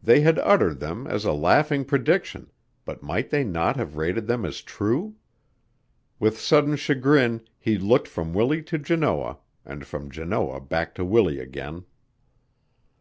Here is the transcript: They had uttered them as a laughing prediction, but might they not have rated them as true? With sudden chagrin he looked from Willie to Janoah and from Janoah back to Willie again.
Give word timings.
They 0.00 0.20
had 0.20 0.38
uttered 0.38 0.78
them 0.78 1.08
as 1.08 1.24
a 1.24 1.32
laughing 1.32 1.84
prediction, 1.84 2.52
but 2.84 3.02
might 3.02 3.30
they 3.30 3.42
not 3.42 3.74
have 3.76 3.96
rated 3.96 4.28
them 4.28 4.44
as 4.44 4.62
true? 4.62 5.16
With 6.20 6.38
sudden 6.38 6.76
chagrin 6.76 7.40
he 7.58 7.76
looked 7.76 8.06
from 8.06 8.32
Willie 8.32 8.62
to 8.62 8.78
Janoah 8.78 9.38
and 9.64 9.88
from 9.88 10.08
Janoah 10.08 10.60
back 10.60 10.94
to 10.94 11.04
Willie 11.04 11.40
again. 11.40 11.84